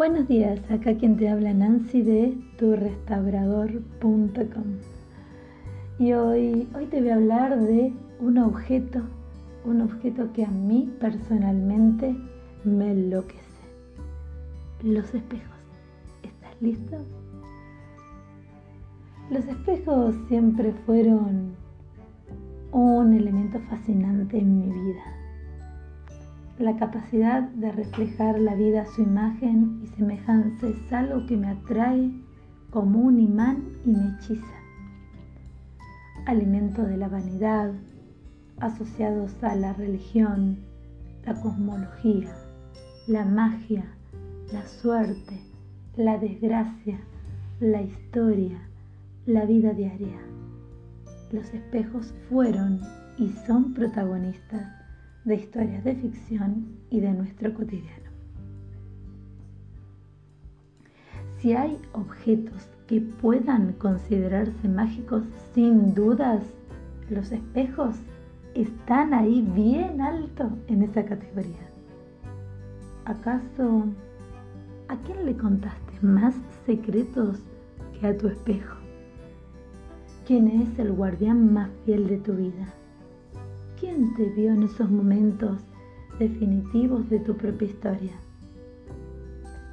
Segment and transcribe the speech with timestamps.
[0.00, 4.64] Buenos días, acá quien te habla Nancy de turrestaurador.com.
[5.98, 9.02] Y hoy, hoy te voy a hablar de un objeto,
[9.66, 12.16] un objeto que a mí personalmente
[12.64, 13.44] me enloquece.
[14.82, 15.58] Los espejos.
[16.22, 16.96] ¿Estás listo?
[19.28, 21.50] Los espejos siempre fueron
[22.72, 25.19] un elemento fascinante en mi vida
[26.60, 31.48] la capacidad de reflejar la vida a su imagen y semejanza es algo que me
[31.48, 32.10] atrae
[32.70, 34.54] como un imán y me hechiza.
[36.26, 37.72] Alimento de la vanidad,
[38.58, 40.58] asociados a la religión,
[41.24, 42.30] la cosmología,
[43.06, 43.84] la magia,
[44.52, 45.40] la suerte,
[45.96, 47.00] la desgracia,
[47.58, 48.60] la historia,
[49.24, 50.20] la vida diaria.
[51.32, 52.80] Los espejos fueron
[53.16, 54.79] y son protagonistas
[55.24, 58.10] de historias de ficción y de nuestro cotidiano.
[61.38, 66.42] Si hay objetos que puedan considerarse mágicos, sin dudas,
[67.08, 67.96] los espejos
[68.54, 71.70] están ahí bien alto en esa categoría.
[73.04, 73.84] ¿Acaso
[74.88, 76.34] a quién le contaste más
[76.66, 77.38] secretos
[77.98, 78.76] que a tu espejo?
[80.26, 82.74] ¿Quién es el guardián más fiel de tu vida?
[83.80, 85.58] ¿Quién te vio en esos momentos
[86.18, 88.12] definitivos de tu propia historia?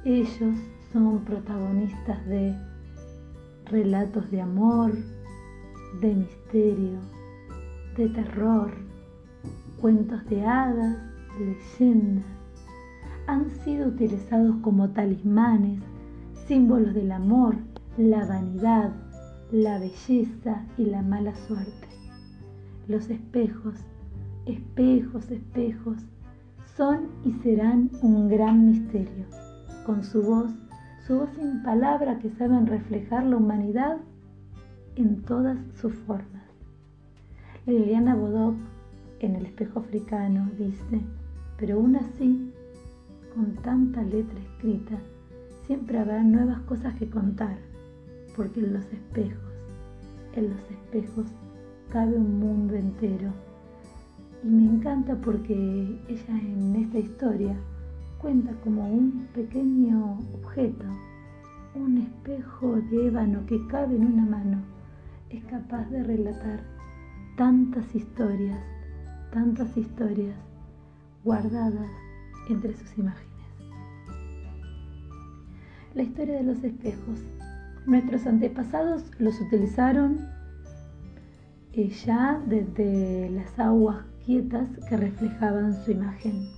[0.02, 0.56] Ellos
[0.90, 2.56] son protagonistas de
[3.66, 4.92] relatos de amor,
[6.00, 6.98] de misterio,
[7.98, 8.70] de terror,
[9.78, 10.96] cuentos de hadas,
[11.38, 12.24] leyendas.
[13.26, 15.82] Han sido utilizados como talismanes,
[16.46, 17.56] símbolos del amor,
[17.98, 18.90] la vanidad,
[19.52, 21.88] la belleza y la mala suerte.
[22.86, 23.74] Los espejos
[24.48, 25.98] espejos, espejos,
[26.76, 29.26] son y serán un gran misterio.
[29.84, 30.52] Con su voz,
[31.06, 33.98] su voz sin palabra que saben reflejar la humanidad
[34.96, 36.44] en todas sus formas.
[37.66, 38.54] Liliana Bodoc
[39.20, 41.00] en el espejo africano dice,
[41.58, 42.52] pero aún así,
[43.34, 44.98] con tanta letra escrita,
[45.66, 47.58] siempre habrá nuevas cosas que contar,
[48.36, 49.52] porque en los espejos,
[50.34, 51.26] en los espejos
[51.90, 53.32] cabe un mundo entero
[54.42, 55.54] y me encanta porque
[56.08, 57.56] ella en esta historia
[58.18, 60.84] cuenta como un pequeño objeto,
[61.74, 64.62] un espejo de ébano que cabe en una mano,
[65.30, 66.60] es capaz de relatar
[67.36, 68.58] tantas historias,
[69.32, 70.36] tantas historias
[71.24, 71.90] guardadas
[72.48, 73.28] entre sus imágenes.
[75.94, 77.18] La historia de los espejos.
[77.86, 80.18] Nuestros antepasados los utilizaron
[81.72, 86.50] eh, ya desde las aguas que reflejaban su imagen.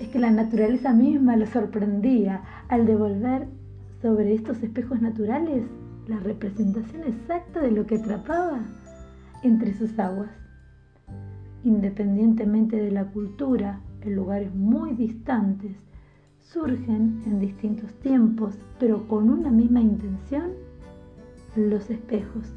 [0.00, 3.48] Es que la naturaleza misma lo sorprendía al devolver
[4.00, 5.66] sobre estos espejos naturales
[6.08, 8.60] la representación exacta de lo que atrapaba
[9.42, 10.30] entre sus aguas.
[11.64, 15.76] Independientemente de la cultura, en lugares muy distantes,
[16.40, 20.52] surgen en distintos tiempos, pero con una misma intención,
[21.56, 22.54] los espejos.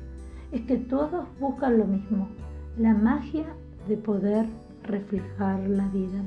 [0.53, 2.29] Es que todos buscan lo mismo,
[2.77, 3.45] la magia
[3.87, 4.45] de poder
[4.83, 6.23] reflejar la vida.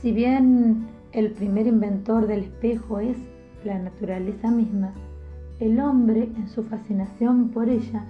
[0.00, 3.16] Si bien el primer inventor del espejo es
[3.64, 4.94] la naturaleza misma,
[5.58, 8.06] el hombre en su fascinación por ella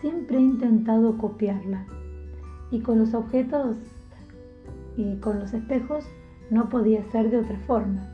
[0.00, 1.86] siempre ha intentado copiarla.
[2.70, 3.76] Y con los objetos
[4.96, 6.04] y con los espejos
[6.50, 8.06] no podía ser de otra forma.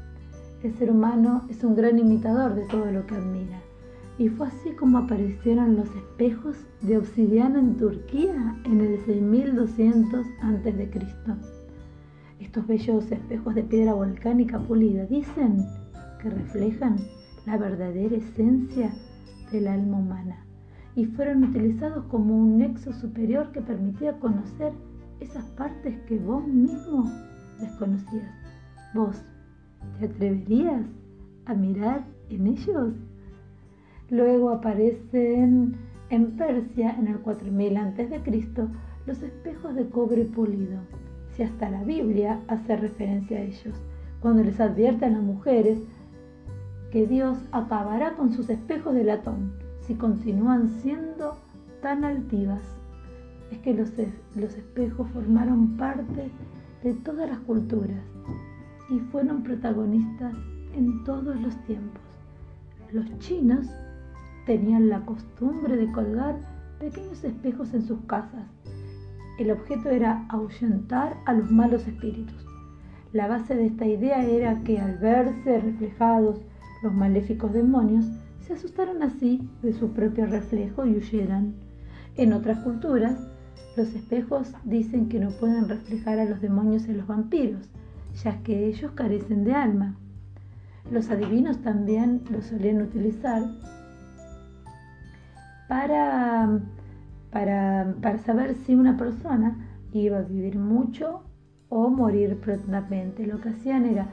[0.62, 3.60] El ser humano es un gran imitador de todo lo que admira.
[4.18, 10.88] Y fue así como aparecieron los espejos de obsidiana en Turquía en el 6200 a.C.
[12.40, 15.66] Estos bellos espejos de piedra volcánica pulida dicen
[16.22, 16.96] que reflejan
[17.44, 18.90] la verdadera esencia
[19.52, 20.46] del alma humana
[20.96, 24.72] y fueron utilizados como un nexo superior que permitía conocer
[25.20, 27.04] esas partes que vos mismo
[27.60, 28.30] desconocías.
[28.94, 29.22] ¿Vos
[29.98, 30.86] te atreverías
[31.44, 32.94] a mirar en ellos?
[34.10, 35.76] Luego aparecen
[36.10, 38.20] en Persia en el 4000 a.C.
[39.06, 40.78] los espejos de cobre pulido.
[41.32, 43.74] Si hasta la Biblia hace referencia a ellos,
[44.20, 45.78] cuando les advierte a las mujeres
[46.92, 51.36] que Dios acabará con sus espejos de latón si continúan siendo
[51.82, 52.62] tan altivas.
[53.50, 53.92] Es que los,
[54.34, 56.30] los espejos formaron parte
[56.82, 58.02] de todas las culturas
[58.88, 60.34] y fueron protagonistas
[60.74, 62.02] en todos los tiempos.
[62.92, 63.66] Los chinos
[64.46, 66.36] tenían la costumbre de colgar
[66.78, 68.46] pequeños espejos en sus casas.
[69.38, 72.46] El objeto era ahuyentar a los malos espíritus.
[73.12, 76.40] La base de esta idea era que al verse reflejados
[76.82, 78.06] los maléficos demonios,
[78.40, 81.54] se asustaron así de su propio reflejo y huyeran.
[82.16, 83.28] En otras culturas,
[83.76, 87.68] los espejos dicen que no pueden reflejar a los demonios a los vampiros,
[88.22, 89.96] ya que ellos carecen de alma.
[90.90, 93.42] Los adivinos también lo solían utilizar
[95.68, 96.60] para,
[97.30, 99.56] para, para saber si una persona
[99.92, 101.22] iba a vivir mucho
[101.68, 103.26] o morir prontamente.
[103.26, 104.08] Lo que hacían era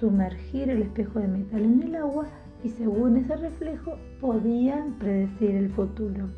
[0.00, 2.26] sumergir el espejo de metal en el agua
[2.62, 6.28] y según ese reflejo podían predecir el futuro.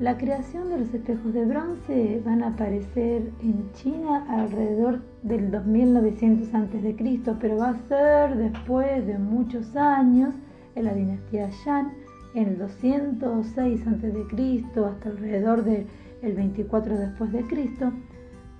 [0.00, 6.52] La creación de los espejos de bronce van a aparecer en China alrededor del 2900
[6.52, 6.96] a.C.,
[7.40, 10.34] pero va a ser después de muchos años
[10.74, 11.92] en la dinastía Yan,
[12.34, 14.64] en el 206 a.C.
[14.84, 15.86] hasta alrededor del
[16.22, 17.92] 24 después de Cristo,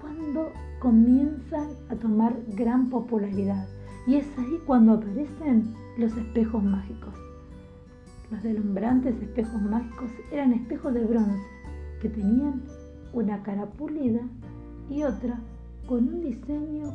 [0.01, 3.67] cuando comienzan a tomar gran popularidad.
[4.07, 7.15] Y es ahí cuando aparecen los espejos mágicos.
[8.31, 11.39] Los deslumbrantes espejos mágicos eran espejos de bronce
[12.01, 12.63] que tenían
[13.13, 14.21] una cara pulida
[14.91, 15.41] y otra
[15.87, 16.93] con un diseño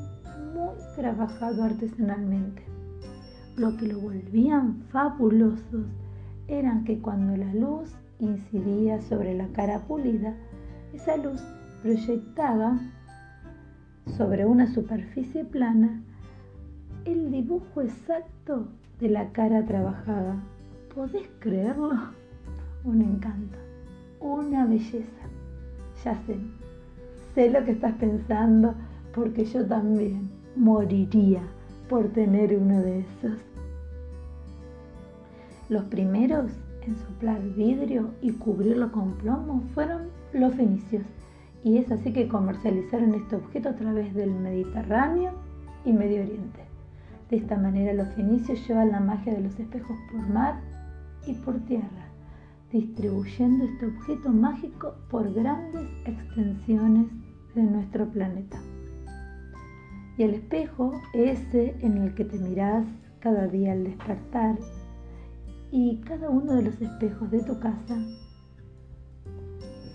[0.54, 2.64] muy trabajado artesanalmente.
[3.58, 5.86] Lo que lo volvían fabulosos
[6.50, 10.36] eran que cuando la luz incidía sobre la cara pulida,
[10.94, 11.42] esa luz
[11.82, 12.80] proyectaba
[14.18, 16.02] sobre una superficie plana
[17.06, 18.68] el dibujo exacto
[19.00, 20.36] de la cara trabajada
[20.94, 21.92] ¿Podés creerlo?
[22.84, 23.58] Un encanto,
[24.20, 25.24] una belleza.
[26.04, 26.36] Ya sé,
[27.36, 28.74] sé lo que estás pensando
[29.14, 31.42] porque yo también moriría
[31.88, 33.49] por tener uno de esos.
[35.70, 36.52] Los primeros
[36.82, 41.04] en soplar vidrio y cubrirlo con plomo fueron los fenicios
[41.64, 45.34] y es así que comercializaron este objeto a través del Mediterráneo
[45.86, 46.62] y Medio Oriente.
[47.30, 50.60] De esta manera los fenicios llevan la magia de los espejos por mar
[51.28, 52.10] y por tierra,
[52.72, 57.08] distribuyendo este objeto mágico por grandes extensiones
[57.54, 58.58] de nuestro planeta.
[60.18, 62.86] Y el espejo, ese en el que te mirás
[63.20, 64.58] cada día al despertar,
[65.72, 67.98] y cada uno de los espejos de tu casa,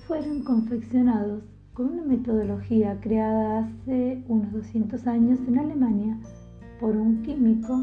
[0.06, 1.42] fueron confeccionados
[1.72, 6.18] con una metodología creada hace unos 200 años en Alemania
[6.78, 7.74] por un químico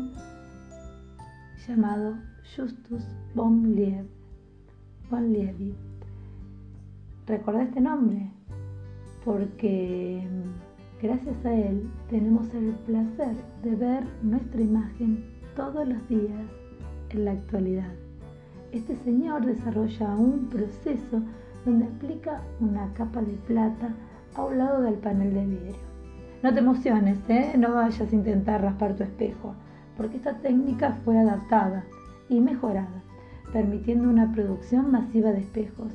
[1.67, 2.15] llamado
[2.55, 3.03] Justus
[3.35, 4.05] von Liebig.
[7.27, 8.31] Recordá este nombre
[9.25, 16.60] porque mm, gracias a él tenemos el placer de ver nuestra imagen todos los días
[17.13, 17.91] en la actualidad.
[18.71, 21.21] Este señor desarrolla un proceso
[21.65, 23.93] donde aplica una capa de plata
[24.35, 25.91] a un lado del panel de vidrio.
[26.41, 27.53] No te emociones, ¿eh?
[27.57, 29.53] no vayas a intentar raspar tu espejo,
[29.97, 31.83] porque esta técnica fue adaptada
[32.29, 33.03] y mejorada,
[33.53, 35.93] permitiendo una producción masiva de espejos.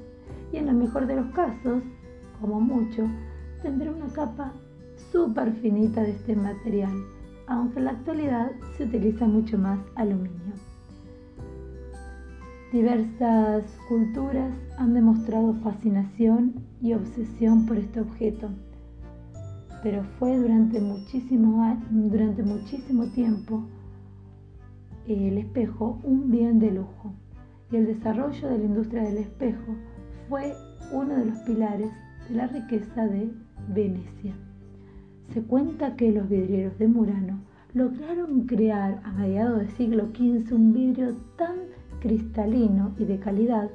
[0.53, 1.83] Y en el mejor de los casos,
[2.41, 3.05] como mucho,
[3.63, 4.53] tendrá una capa
[5.11, 6.93] súper finita de este material,
[7.47, 10.37] aunque en la actualidad se utiliza mucho más aluminio.
[12.77, 18.51] Diversas culturas han demostrado fascinación y obsesión por este objeto,
[19.83, 21.75] pero fue durante muchísimo,
[23.15, 23.65] tiempo
[25.09, 27.15] el espejo un bien de lujo
[27.73, 29.75] y el desarrollo de la industria del espejo
[30.29, 30.53] fue
[30.93, 31.91] uno de los pilares
[32.29, 33.31] de la riqueza de
[33.69, 34.35] Venecia.
[35.33, 37.41] Se cuenta que los vidrieros de Murano
[37.73, 43.71] lograron crear a mediados del siglo XV un vidrio tan cristalino y de calidad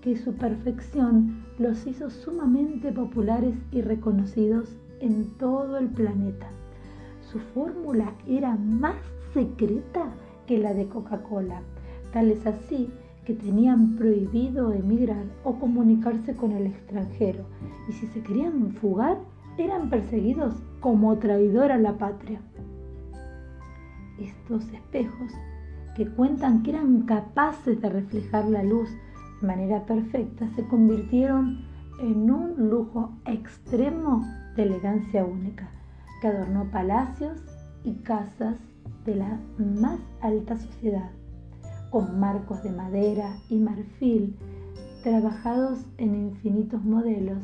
[0.00, 6.48] que su perfección los hizo sumamente populares y reconocidos en todo el planeta.
[7.20, 8.96] Su fórmula era más
[9.34, 10.12] secreta
[10.46, 11.60] que la de Coca-Cola.
[12.12, 12.88] Tal es así
[13.24, 17.44] que tenían prohibido emigrar o comunicarse con el extranjero
[17.88, 19.18] y si se querían fugar
[19.58, 22.40] eran perseguidos como traidor a la patria.
[24.20, 25.32] Estos espejos
[25.96, 28.90] que cuentan que eran capaces de reflejar la luz
[29.40, 31.64] de manera perfecta se convirtieron
[32.00, 34.22] en un lujo extremo
[34.56, 35.70] de elegancia única
[36.20, 37.42] que adornó palacios
[37.82, 38.56] y casas
[39.06, 41.10] de la más alta sociedad,
[41.90, 44.36] con marcos de madera y marfil
[45.02, 47.38] trabajados en infinitos modelos,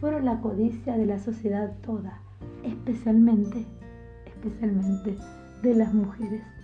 [0.00, 2.20] fueron la codicia de la sociedad toda,
[2.62, 3.64] especialmente,
[4.26, 5.16] especialmente
[5.62, 6.55] de las mujeres.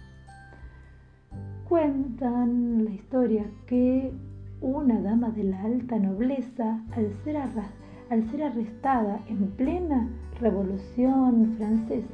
[1.73, 4.13] Cuentan la historia que
[4.61, 10.07] una dama de la alta nobleza, al ser, al ser arrestada en plena
[10.39, 12.13] Revolución Francesa,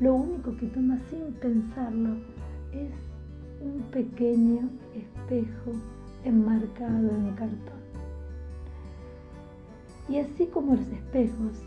[0.00, 2.16] lo único que toma sin pensarlo
[2.72, 2.90] es
[3.62, 5.70] un pequeño espejo
[6.24, 7.80] enmarcado en cartón.
[10.08, 11.62] Y así como los espejos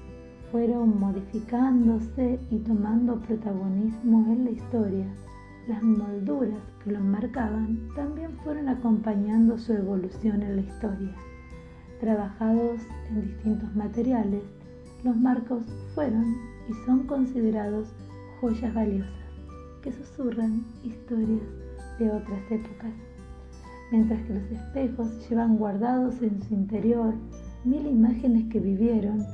[0.51, 5.05] fueron modificándose y tomando protagonismo en la historia,
[5.67, 11.15] las molduras que los marcaban también fueron acompañando su evolución en la historia.
[11.99, 14.43] Trabajados en distintos materiales,
[15.03, 15.63] los marcos
[15.95, 16.35] fueron
[16.69, 17.93] y son considerados
[18.41, 19.11] joyas valiosas
[19.81, 21.43] que susurran historias
[21.99, 22.91] de otras épocas,
[23.91, 27.13] mientras que los espejos llevan guardados en su interior
[27.63, 29.25] mil imágenes que vivieron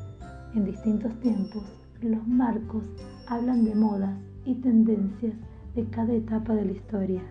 [0.53, 1.63] en distintos tiempos.
[2.01, 2.83] Los marcos
[3.27, 5.35] hablan de modas y tendencias
[5.85, 7.21] cada etapa de la historia.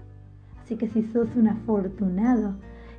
[0.62, 2.54] Así que si sos un afortunado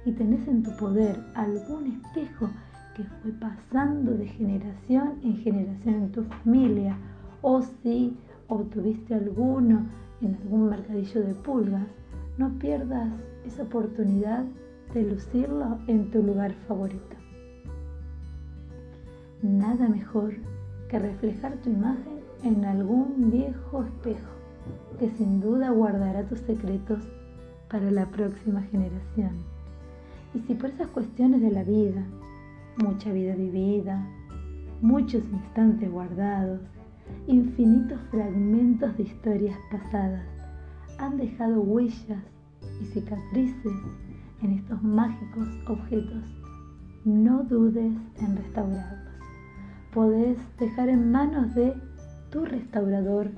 [0.06, 2.50] y tenés en tu poder algún espejo
[2.96, 6.98] que fue pasando de generación en generación en tu familia,
[7.41, 9.86] o si obtuviste alguno
[10.22, 11.88] en algún mercadillo de pulgas,
[12.38, 13.10] no pierdas
[13.46, 14.44] esa oportunidad
[14.94, 17.15] de lucirlo en tu lugar favorito.
[19.41, 20.34] Nada mejor
[20.89, 24.38] que reflejar tu imagen en algún viejo espejo
[24.99, 26.99] que sin duda guardará tus secretos
[27.69, 29.31] para la próxima generación.
[30.33, 32.03] Y si por esas cuestiones de la vida,
[32.77, 34.05] mucha vida vivida,
[34.81, 36.61] muchos instantes guardados,
[37.27, 40.25] infinitos fragmentos de historias pasadas,
[40.97, 42.23] han dejado huellas
[42.81, 43.73] y cicatrices
[44.41, 46.23] en estos mágicos objetos,
[47.05, 49.13] no dudes en restaurarlos.
[49.93, 51.73] Podés dejar en manos de
[52.29, 53.31] tu restaurador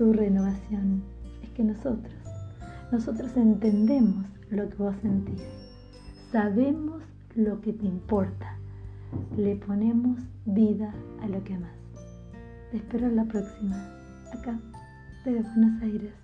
[0.00, 1.02] su renovación.
[1.42, 2.14] Es que nosotros,
[2.90, 5.42] nosotros entendemos lo que vos sentís,
[6.32, 7.02] sabemos
[7.34, 8.56] lo que te importa,
[9.36, 10.90] le ponemos vida
[11.20, 11.74] a lo que más.
[12.70, 13.76] Te espero la próxima,
[14.32, 14.58] acá,
[15.26, 16.19] desde Buenos Aires.